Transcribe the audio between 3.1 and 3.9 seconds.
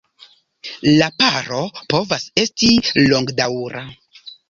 longdaŭra.